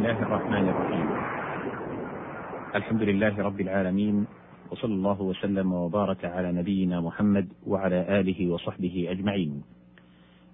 الله 0.00 0.22
الرحمن 0.22 0.68
الرحيم. 0.68 1.08
الحمد 2.74 3.02
لله 3.02 3.42
رب 3.42 3.60
العالمين 3.60 4.26
وصلى 4.70 4.94
الله 4.94 5.22
وسلم 5.22 5.72
وبارك 5.72 6.24
على 6.24 6.52
نبينا 6.52 7.00
محمد 7.00 7.48
وعلى 7.66 8.20
آله 8.20 8.48
وصحبه 8.48 9.06
أجمعين. 9.10 9.62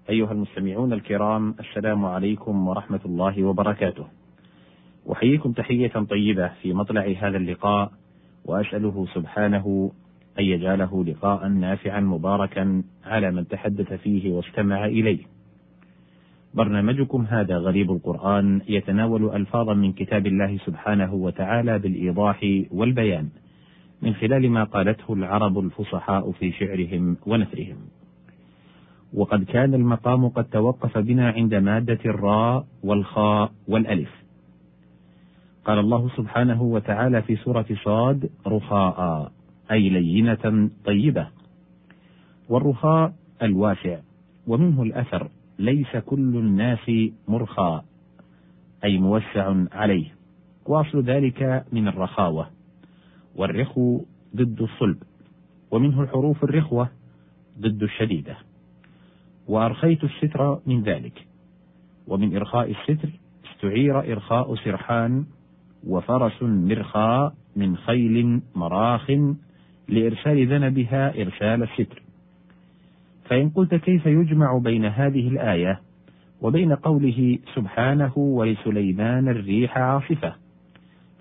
أيها 0.09 0.31
المستمعون 0.31 0.93
الكرام 0.93 1.55
السلام 1.59 2.05
عليكم 2.05 2.67
ورحمة 2.67 2.99
الله 3.05 3.43
وبركاته. 3.43 4.07
أحييكم 5.11 5.51
تحية 5.51 5.95
طيبة 6.09 6.47
في 6.61 6.73
مطلع 6.73 7.15
هذا 7.21 7.37
اللقاء 7.37 7.91
وأسأله 8.45 9.05
سبحانه 9.13 9.91
أن 10.39 10.43
يجعله 10.43 11.03
لقاء 11.03 11.47
نافعا 11.47 11.99
مباركا 11.99 12.83
على 13.05 13.31
من 13.31 13.47
تحدث 13.47 13.93
فيه 13.93 14.31
واستمع 14.31 14.85
إليه. 14.85 15.36
برنامجكم 16.57 17.25
هذا 17.29 17.57
غريب 17.57 17.91
القرآن 17.91 18.61
يتناول 18.69 19.35
ألفاظا 19.35 19.73
من 19.73 19.93
كتاب 19.93 20.27
الله 20.27 20.57
سبحانه 20.65 21.13
وتعالى 21.13 21.79
بالإيضاح 21.79 22.39
والبيان 22.71 23.29
من 24.01 24.13
خلال 24.13 24.49
ما 24.49 24.63
قالته 24.63 25.13
العرب 25.13 25.59
الفصحاء 25.59 26.31
في 26.31 26.51
شعرهم 26.51 27.17
ونثرهم. 27.25 27.77
وقد 29.13 29.43
كان 29.43 29.73
المقام 29.73 30.27
قد 30.27 30.43
توقف 30.43 30.97
بنا 30.97 31.29
عند 31.29 31.55
مادة 31.55 31.99
الراء 32.05 32.65
والخاء 32.83 33.51
والألف. 33.67 34.11
قال 35.65 35.79
الله 35.79 36.09
سبحانه 36.17 36.61
وتعالى 36.61 37.21
في 37.21 37.35
سورة 37.35 37.65
صاد 37.83 38.29
رخاء 38.47 39.31
أي 39.71 39.89
لينة 39.89 40.69
طيبة. 40.85 41.27
والرخاء 42.49 43.13
الواسع 43.41 43.99
ومنه 44.47 44.83
الأثر 44.83 45.27
ليس 45.59 45.97
كل 46.05 46.37
الناس 46.37 46.91
مرخى 47.27 47.81
أي 48.83 48.97
موسع 48.97 49.55
عليه. 49.71 50.15
وأصل 50.65 51.03
ذلك 51.03 51.65
من 51.71 51.87
الرخاوة. 51.87 52.49
والرخو 53.35 54.01
ضد 54.35 54.61
الصلب 54.61 54.97
ومنه 55.71 56.01
الحروف 56.01 56.43
الرخوة 56.43 56.89
ضد 57.59 57.83
الشديدة. 57.83 58.37
وأرخيت 59.47 60.03
الستر 60.03 60.59
من 60.65 60.83
ذلك. 60.83 61.27
ومن 62.07 62.35
إرخاء 62.35 62.71
الستر 62.71 63.09
استعير 63.51 63.99
إرخاء 63.99 64.55
سرحان 64.55 65.25
وفرس 65.87 66.43
مرخاء 66.43 67.33
من 67.55 67.77
خيل 67.77 68.41
مراخ 68.55 69.11
لإرسال 69.89 70.47
ذنبها 70.47 71.21
إرسال 71.21 71.63
الستر. 71.63 72.06
فإن 73.29 73.49
قلت 73.49 73.75
كيف 73.75 74.05
يجمع 74.05 74.57
بين 74.57 74.85
هذه 74.85 75.27
الآية 75.27 75.79
وبين 76.41 76.73
قوله 76.73 77.37
سبحانه 77.55 78.17
ولسليمان 78.17 79.27
الريح 79.27 79.77
عاصفة؟ 79.77 80.35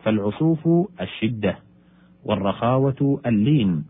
فالعصوف 0.02 0.68
الشدة 1.00 1.56
والرخاوة 2.24 3.20
اللين. 3.26 3.84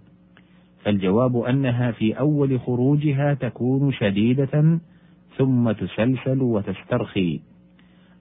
فالجواب 0.84 1.37
أنها 1.37 1.91
في 1.91 2.19
أول 2.19 2.61
خروجها 2.61 3.34
تكون 3.34 3.92
شديدة 3.92 4.78
ثم 5.37 5.72
تسلسل 5.72 6.42
وتسترخي 6.42 7.41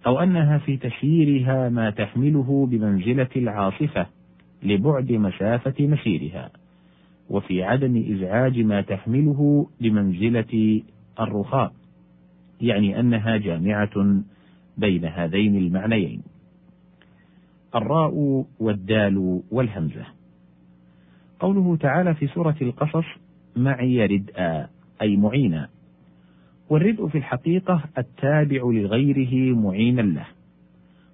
أو 0.08 0.20
أنها 0.20 0.58
في 0.58 0.78
تسييرها 0.78 1.70
ما 1.70 1.90
تحمله 1.90 2.68
بمنزلة 2.72 3.30
العاصفة 3.36 4.06
لبعد 4.64 5.12
مسافة 5.12 5.88
مسيرها. 5.88 6.50
وفي 7.30 7.64
عدم 7.64 8.04
إزعاج 8.16 8.60
ما 8.60 8.82
تحمله 8.82 9.68
بمنزلة 9.82 10.82
الرخاء 11.20 11.74
يعني 12.62 13.00
أنها 13.00 13.38
جامعة 13.38 14.22
بين 14.78 15.06
هذين 15.06 15.56
المعنيين. 15.56 16.22
الراء 17.76 18.46
والدال 18.60 19.42
والهمزة. 19.52 20.06
قوله 21.40 21.76
تعالى 21.78 22.16
في 22.16 22.28
سورة 22.28 22.56
القصص 22.62 23.06
معي 23.56 24.06
ردءا 24.06 24.70
أي 25.02 25.18
معينا. 25.18 25.70
والردء 26.70 27.08
في 27.08 27.18
الحقيقة 27.18 27.84
التابع 27.98 28.62
لغيره 28.64 29.56
معينا 29.56 30.02
له. 30.02 30.26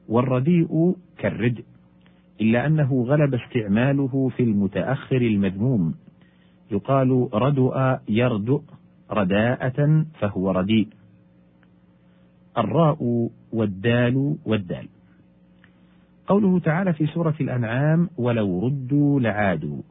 والرديء 0.10 0.96
كالردء. 1.18 1.64
إلا 2.41 2.68
أنه 2.68 3.03
غلب 3.07 3.35
استعماله 3.35 4.31
في 4.38 4.44
المتأخر 4.44 5.22
المذموم. 5.22 5.96
يقال 6.72 7.29
ردؤ 7.34 7.97
يردؤ 8.09 8.62
رداءة 9.12 10.06
فهو 10.19 10.52
رديء. 10.52 10.88
الراء 12.57 13.29
والدال 13.53 14.35
والدال. 14.46 14.88
قوله 16.28 16.59
تعالى 16.59 16.94
في 16.94 17.07
سورة 17.07 17.35
الأنعام 17.41 18.09
ولو 18.18 18.68
ردوا 18.68 19.19
لعادوا 19.19 19.81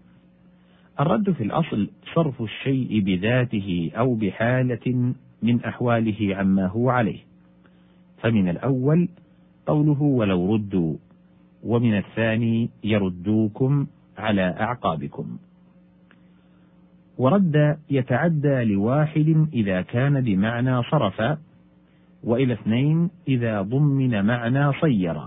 الرد 1.00 1.30
في 1.32 1.42
الأصل 1.42 1.90
صرف 2.14 2.42
الشيء 2.42 3.00
بذاته 3.00 3.90
أو 3.96 4.14
بحالة 4.14 5.14
من 5.42 5.64
أحواله 5.64 6.36
عما 6.36 6.66
هو 6.66 6.90
عليه. 6.90 7.18
فمن 8.22 8.48
الأول 8.48 9.08
قوله 9.66 10.02
ولو 10.02 10.54
ردوا 10.54 10.96
ومن 11.65 11.98
الثاني 11.98 12.71
يردوكم 12.84 13.87
على 14.19 14.56
أعقابكم. 14.60 15.38
ورد 17.19 17.78
يتعدى 17.91 18.65
لواحد 18.65 19.47
إذا 19.53 19.82
كان 19.82 20.21
بمعنى 20.21 20.82
صرف 20.82 21.38
وإلى 22.25 22.53
اثنين 22.53 23.10
إذا 23.28 23.62
ضمن 23.62 24.25
معنى 24.25 24.72
صير. 24.81 25.21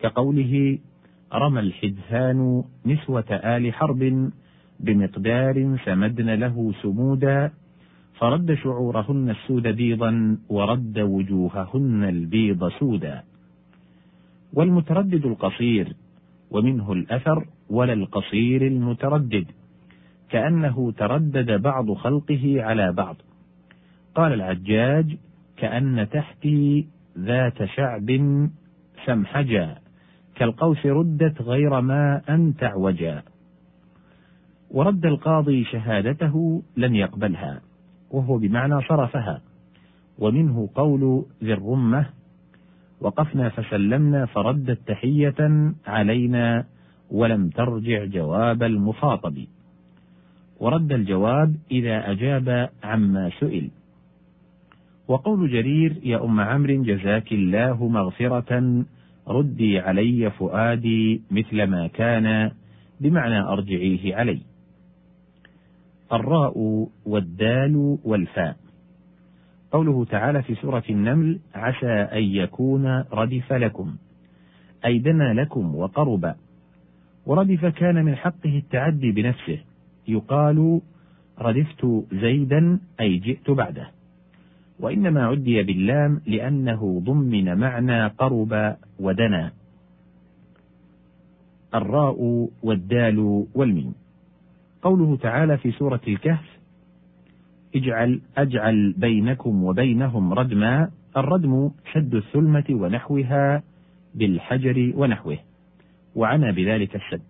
كقوله 0.00 0.78
رمى 1.34 1.60
الحدثان 1.60 2.64
نسوة 2.86 3.24
آل 3.30 3.72
حرب 3.72 4.30
بمقدار 4.80 5.76
سمدن 5.84 6.30
له 6.34 6.72
سمودا 6.82 7.50
فرد 8.18 8.54
شعورهن 8.54 9.30
السود 9.30 9.68
بيضا 9.68 10.38
ورد 10.48 10.98
وجوههن 10.98 12.04
البيض 12.04 12.68
سودا. 12.68 13.22
والمتردد 14.54 15.26
القصير 15.26 15.96
ومنه 16.50 16.92
الأثر 16.92 17.46
ولا 17.70 17.92
القصير 17.92 18.66
المتردد 18.66 19.46
كأنه 20.30 20.92
تردد 20.92 21.62
بعض 21.62 21.92
خلقه 21.92 22.62
على 22.62 22.92
بعض. 22.92 23.16
قال 24.14 24.32
العجاج 24.32 25.16
كأن 25.56 26.08
تحتي 26.12 26.86
ذات 27.18 27.64
شعب 27.64 28.20
سمحجا 29.06 29.78
كالقوس 30.34 30.86
ردت 30.86 31.42
غير 31.42 31.80
ما 31.80 32.22
أن 32.28 32.54
تعوجا 32.56 33.22
ورد 34.70 35.06
القاضي 35.06 35.64
شهادته 35.64 36.62
لم 36.76 36.94
يقبلها 36.94 37.60
وهو 38.10 38.38
بمعنى 38.38 38.82
صرفها. 38.88 39.40
ومنه 40.18 40.68
قول 40.74 41.24
ذي 41.44 41.52
الرمة 41.52 42.06
وقفنا 43.04 43.48
فسلمنا 43.48 44.26
فردت 44.26 44.78
تحية 44.86 45.72
علينا 45.86 46.64
ولم 47.10 47.48
ترجع 47.48 48.04
جواب 48.04 48.62
المخاطب. 48.62 49.44
ورد 50.60 50.92
الجواب 50.92 51.56
إذا 51.70 52.10
أجاب 52.10 52.68
عما 52.84 53.30
سئل. 53.40 53.70
وقول 55.08 55.50
جرير 55.52 55.96
يا 56.02 56.24
أم 56.24 56.40
عمرو 56.40 56.82
جزاك 56.82 57.32
الله 57.32 57.88
مغفرة. 57.88 58.84
ردي 59.28 59.78
علي 59.78 60.30
فؤادي 60.30 61.22
مثل 61.30 61.62
ما 61.62 61.86
كان 61.86 62.50
بمعنى 63.00 63.40
أرجعيه 63.40 64.16
علي. 64.16 64.40
الراء 66.12 66.88
والدال 67.06 67.98
والفاء. 68.04 68.63
قوله 69.74 70.04
تعالى 70.04 70.42
في 70.42 70.54
سورة 70.54 70.82
النمل 70.90 71.40
عسى 71.54 71.86
أن 71.86 72.22
يكون 72.22 73.04
ردف 73.12 73.52
لكم 73.52 73.96
أي 74.84 74.98
دنا 74.98 75.34
لكم 75.34 75.74
وقرب 75.74 76.34
وردف 77.26 77.66
كان 77.66 78.04
من 78.04 78.16
حقه 78.16 78.58
التعدي 78.58 79.12
بنفسه 79.12 79.58
يقال 80.08 80.80
ردفت 81.38 81.86
زيدا 82.12 82.80
أي 83.00 83.16
جئت 83.18 83.50
بعده 83.50 83.90
وإنما 84.80 85.26
عدي 85.26 85.62
باللام 85.62 86.20
لأنه 86.26 87.02
ضمن 87.04 87.58
معنى 87.58 88.06
قرب 88.06 88.76
ودنا 89.00 89.52
الراء 91.74 92.48
والدال 92.62 93.46
والميم. 93.54 93.94
قوله 94.82 95.16
تعالى 95.16 95.58
في 95.58 95.72
سورة 95.72 96.00
الكهف 96.08 96.53
اجعل 97.76 98.20
أجعل 98.36 98.92
بينكم 98.92 99.64
وبينهم 99.64 100.32
ردما 100.32 100.90
الردم 101.16 101.70
شد 101.92 102.14
الثلمة 102.14 102.64
ونحوها 102.70 103.62
بالحجر 104.14 104.92
ونحوه 104.96 105.38
وعنى 106.14 106.52
بذلك 106.52 106.96
الشد. 106.96 107.22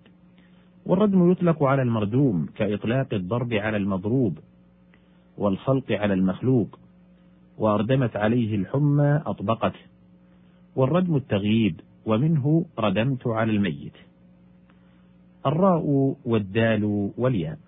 والردم 0.87 1.31
يطلق 1.31 1.63
على 1.63 1.83
المردوم 1.83 2.47
كإطلاق 2.57 3.15
الضرب 3.15 3.53
على 3.53 3.77
المضروب 3.77 4.39
والخلق 5.39 5.93
على 5.93 6.15
المخلوق 6.15 6.79
وأردمت 7.59 8.17
عليه 8.17 8.57
الحمى 8.57 9.23
أطبقته. 9.27 9.81
والردم 10.77 11.17
التغييب 11.17 11.81
ومنه 12.07 12.65
ردمت 12.79 13.27
على 13.27 13.53
الميت. 13.53 13.97
الراء 15.47 16.17
والدال 16.25 17.11
والياء. 17.19 17.59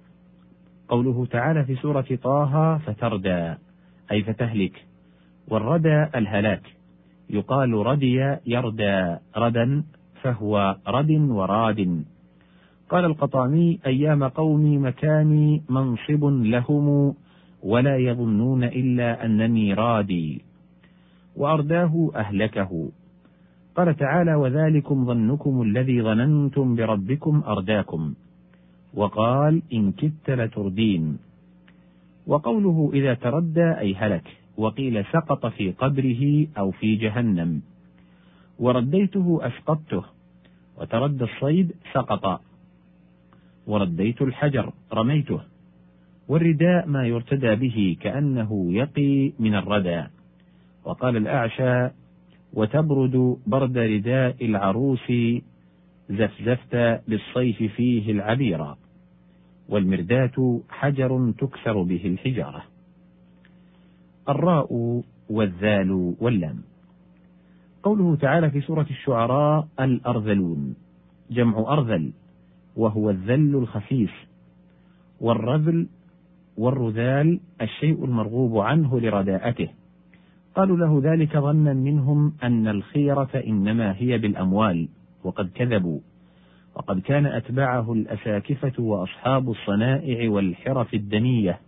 قوله 0.89 1.27
تعالى 1.27 1.65
في 1.65 1.75
سورة 1.77 2.07
طه 2.23 2.79
فتردى 2.79 3.55
أي 4.13 4.23
فتهلك 4.23 4.85
والردى 5.49 6.03
الهلاك 6.15 6.63
يقال 7.31 7.73
ردي 7.73 8.37
يردى 8.47 9.17
ردا 9.37 9.85
فهو 10.23 10.77
رد 10.87 11.11
وراد. 11.11 12.05
قال 12.91 13.05
القطامي 13.05 13.79
أيام 13.87 14.25
قومي 14.25 14.79
مكاني 14.79 15.63
منصب 15.69 16.25
لهم 16.25 17.15
ولا 17.63 17.97
يظنون 17.97 18.65
إلا 18.65 19.25
أنني 19.25 19.75
رادي 19.75 20.43
وأرداه 21.37 22.11
أهلكه 22.17 22.91
قال 23.77 23.97
تعالى 23.97 24.35
وذلكم 24.35 25.07
ظنكم 25.07 25.63
الذي 25.63 26.03
ظننتم 26.03 26.75
بربكم 26.75 27.43
أرداكم 27.47 28.15
وقال 28.97 29.63
إن 29.73 29.93
كدت 29.93 30.31
لتردين. 30.31 31.19
وقوله 32.27 32.91
إذا 32.95 33.15
تردى 33.15 33.79
أي 33.79 33.95
هلك 33.95 34.37
وقيل 34.57 35.05
سقط 35.05 35.47
في 35.47 35.73
قبره 35.73 36.47
أو 36.59 36.71
في 36.71 36.97
جهنم. 36.97 37.63
ورديته 38.59 39.41
أسقطته 39.43 40.05
وتردى 40.79 41.25
الصيد 41.25 41.73
سقط. 41.93 42.41
ورديت 43.67 44.23
الحجر 44.23 44.73
رميته. 44.93 45.41
والرداء 46.29 46.87
ما 46.87 47.07
يرتدى 47.07 47.55
به 47.55 47.97
كأنه 48.01 48.73
يقي 48.73 49.33
من 49.39 49.55
الردى. 49.55 50.05
وقال 50.85 51.17
الأعشى 51.17 51.91
وتبرد 52.53 53.37
برد 53.47 53.79
رداء 53.79 54.47
العروس 54.47 55.13
زفزفت 56.11 56.77
بالصيف 57.09 57.63
فيه 57.63 58.13
العبيرا 58.13 58.77
والمرداة 59.69 60.61
حجر 60.69 61.33
تكسر 61.39 61.83
به 61.83 62.03
الحجارة. 62.05 62.63
الراء 64.29 65.03
والذال 65.31 66.15
واللام. 66.21 66.59
قوله 67.83 68.17
تعالى 68.17 68.51
في 68.51 68.61
سورة 68.61 68.87
الشعراء 68.91 69.69
الأرذلون. 69.81 70.75
جمع 71.31 71.59
أرذل 71.59 72.13
وهو 72.77 73.11
الذل 73.11 73.55
الخفيف. 73.55 74.13
والرذل 75.21 75.87
والرذال 76.57 77.41
الشيء 77.61 78.05
المرغوب 78.05 78.59
عنه 78.59 79.01
لرداءته. 79.01 79.69
قالوا 80.55 80.77
له 80.77 81.13
ذلك 81.13 81.39
ظنا 81.39 81.73
منهم 81.73 82.33
أن 82.43 82.69
الخيرة 82.69 83.31
إنما 83.47 83.97
هي 83.97 84.19
بالأموال 84.19 84.89
وقد 85.25 85.51
كذبوا. 85.55 86.01
وقد 86.77 87.01
كان 87.01 87.27
أتباعه 87.27 87.93
الأساكفة 87.93 88.83
وأصحاب 88.83 89.51
الصنائع 89.51 90.31
والحرف 90.31 90.95
الدنية 90.95 91.59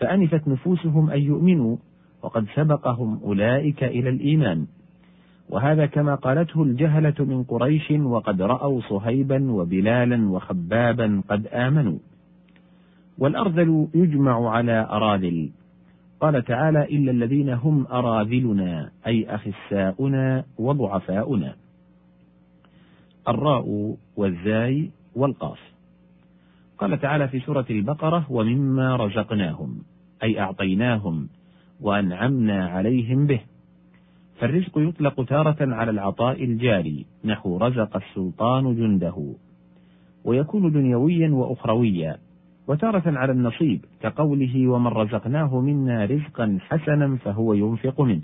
فأنفت 0.00 0.48
نفوسهم 0.48 1.10
أن 1.10 1.20
يؤمنوا 1.20 1.76
وقد 2.22 2.46
سبقهم 2.54 3.20
أولئك 3.24 3.84
إلى 3.84 4.08
الإيمان. 4.08 4.66
وهذا 5.48 5.86
كما 5.86 6.14
قالته 6.14 6.62
الجهلة 6.62 7.14
من 7.18 7.42
قريش 7.44 7.90
وقد 7.90 8.42
رأوا 8.42 8.80
صهيبا 8.80 9.52
وبلالا 9.52 10.30
وخبابا 10.30 11.22
قد 11.28 11.46
آمنوا. 11.46 11.98
والأرذل 13.18 13.88
يجمع 13.94 14.50
على 14.50 14.86
أراذل. 14.90 15.50
قال 16.20 16.44
تعالى 16.44 16.84
إلا 16.84 17.10
الذين 17.10 17.50
هم 17.50 17.86
أراذلنا 17.86 18.90
أي 19.06 19.34
أخساؤنا 19.34 20.44
وضعفاؤنا. 20.58 21.54
الراء 23.28 23.96
والزاي 24.16 24.90
والقاف. 25.14 25.58
قال 26.78 27.00
تعالى 27.00 27.28
في 27.28 27.40
سورة 27.40 27.66
البقرة 27.70 28.26
ومما 28.30 28.96
رزقناهم 28.96 29.78
أي 30.22 30.40
أعطيناهم 30.40 31.28
وأنعمنا 31.80 32.68
عليهم 32.68 33.26
به. 33.26 33.40
فالرزق 34.38 34.78
يطلق 34.78 35.24
تارة 35.24 35.56
على 35.60 35.90
العطاء 35.90 36.44
الجاري 36.44 37.06
نحو 37.24 37.56
رزق 37.56 37.96
السلطان 37.96 38.76
جنده. 38.76 39.34
ويكون 40.24 40.72
دنيويا 40.72 41.30
وأخرويا 41.30 42.16
وتارة 42.68 43.18
على 43.18 43.32
النصيب 43.32 43.84
كقوله 44.00 44.68
ومن 44.68 44.86
رزقناه 44.86 45.60
منا 45.60 46.04
رزقا 46.04 46.58
حسنا 46.60 47.16
فهو 47.16 47.54
ينفق 47.54 48.00
منه. 48.00 48.22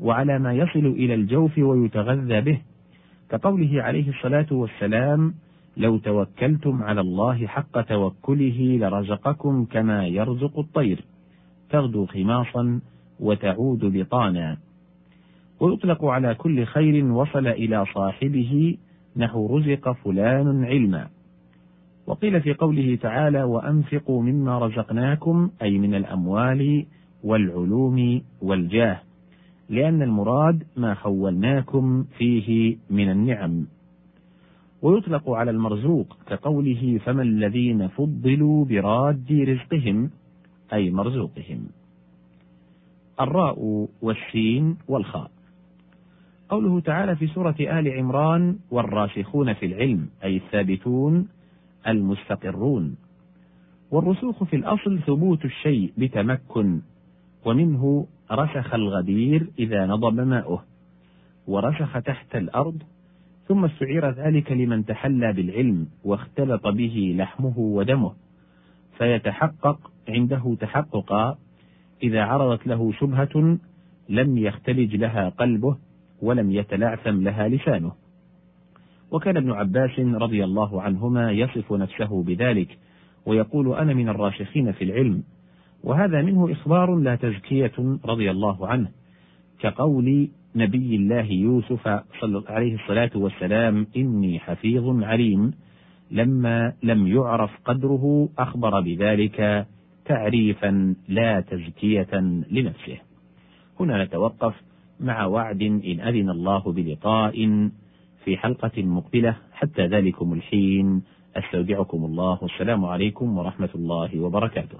وعلى 0.00 0.38
ما 0.38 0.52
يصل 0.52 0.86
إلى 0.86 1.14
الجوف 1.14 1.58
ويتغذى 1.58 2.40
به. 2.40 2.60
كقوله 3.30 3.82
عليه 3.82 4.08
الصلاة 4.08 4.46
والسلام 4.50 5.34
لو 5.76 5.98
توكلتم 5.98 6.82
على 6.82 7.00
الله 7.00 7.46
حق 7.46 7.80
توكله 7.80 8.78
لرزقكم 8.80 9.64
كما 9.64 10.06
يرزق 10.06 10.58
الطير 10.58 11.04
تغدو 11.70 12.06
خماصا 12.06 12.80
وتعود 13.20 13.84
بطانا. 13.84 14.56
ويطلق 15.60 16.04
على 16.04 16.34
كل 16.34 16.64
خير 16.64 17.04
وصل 17.04 17.46
إلى 17.46 17.86
صاحبه 17.94 18.76
نحو 19.16 19.58
رزق 19.58 19.92
فلان 19.92 20.64
علما. 20.64 21.08
وقيل 22.06 22.40
في 22.40 22.54
قوله 22.54 22.98
تعالى 23.02 23.42
وأنفقوا 23.42 24.22
مما 24.22 24.58
رزقناكم 24.58 25.50
أي 25.62 25.78
من 25.78 25.94
الأموال 25.94 26.86
والعلوم 27.24 28.22
والجاه. 28.42 29.00
لأن 29.70 30.02
المراد 30.02 30.62
ما 30.76 30.94
خولناكم 30.94 32.04
فيه 32.18 32.76
من 32.90 33.10
النعم. 33.10 33.66
ويطلق 34.82 35.30
على 35.30 35.50
المرزوق 35.50 36.16
كقوله 36.26 36.98
فما 37.04 37.22
الذين 37.22 37.88
فضلوا 37.88 38.64
براد 38.64 39.32
رزقهم 39.32 40.10
أي 40.72 40.90
مرزوقهم. 40.90 41.66
الراء 43.20 43.88
والسين 44.02 44.76
والخاء. 44.88 45.30
قوله 46.48 46.80
تعالى 46.80 47.16
في 47.16 47.26
سورة 47.26 47.56
آل 47.60 47.88
عمران 47.88 48.58
والراسخون 48.70 49.52
في 49.52 49.66
العلم 49.66 50.08
أي 50.24 50.36
الثابتون 50.36 51.28
المستقرون. 51.86 52.96
والرسوخ 53.90 54.44
في 54.44 54.56
الأصل 54.56 54.98
ثبوت 55.06 55.44
الشيء 55.44 55.92
بتمكن 55.98 56.80
ومنه 57.44 58.06
رسخ 58.32 58.74
الغدير 58.74 59.46
إذا 59.58 59.86
نضب 59.86 60.20
ماؤه 60.20 60.64
ورسخ 61.46 62.02
تحت 62.02 62.36
الأرض 62.36 62.82
ثم 63.48 63.64
استعير 63.64 64.10
ذلك 64.10 64.52
لمن 64.52 64.84
تحلى 64.84 65.32
بالعلم 65.32 65.88
واختلط 66.04 66.66
به 66.66 67.14
لحمه 67.18 67.58
ودمه 67.58 68.12
فيتحقق 68.98 69.90
عنده 70.08 70.56
تحققا 70.60 71.38
إذا 72.02 72.22
عرضت 72.22 72.66
له 72.66 72.92
شبهة 72.92 73.58
لم 74.08 74.38
يختلج 74.38 74.96
لها 74.96 75.28
قلبه 75.28 75.76
ولم 76.22 76.50
يتلعثم 76.50 77.22
لها 77.22 77.48
لسانه. 77.48 77.92
وكان 79.10 79.36
ابن 79.36 79.50
عباس 79.52 79.98
رضي 79.98 80.44
الله 80.44 80.82
عنهما 80.82 81.32
يصف 81.32 81.72
نفسه 81.72 82.22
بذلك 82.22 82.78
ويقول 83.26 83.74
أنا 83.74 83.94
من 83.94 84.08
الراسخين 84.08 84.72
في 84.72 84.84
العلم 84.84 85.22
وهذا 85.84 86.22
منه 86.22 86.52
إخبار 86.52 86.94
لا 86.94 87.16
تزكية 87.16 87.72
رضي 88.04 88.30
الله 88.30 88.66
عنه 88.66 88.88
كقول 89.60 90.28
نبي 90.56 90.96
الله 90.96 91.32
يوسف 91.32 92.02
صلى 92.20 92.42
عليه 92.48 92.74
الصلاة 92.74 93.10
والسلام 93.14 93.86
إني 93.96 94.38
حفيظ 94.38 95.02
عليم 95.02 95.52
لما 96.10 96.72
لم 96.82 97.06
يعرف 97.06 97.50
قدره 97.64 98.28
أخبر 98.38 98.80
بذلك 98.80 99.66
تعريفا 100.04 100.94
لا 101.08 101.40
تزكية 101.40 102.20
لنفسه. 102.50 102.98
هنا 103.80 104.04
نتوقف 104.04 104.54
مع 105.00 105.26
وعد 105.26 105.62
إن 105.62 106.00
أذن 106.00 106.30
الله 106.30 106.72
بلقاء 106.72 107.34
في 108.24 108.36
حلقة 108.36 108.82
مقبلة. 108.82 109.36
حتى 109.52 109.86
ذلكم 109.86 110.32
الحين 110.32 111.02
أستودعكم 111.36 112.04
الله. 112.04 112.38
والسلام 112.42 112.84
عليكم 112.84 113.38
ورحمة 113.38 113.70
الله 113.74 114.20
وبركاته. 114.20 114.78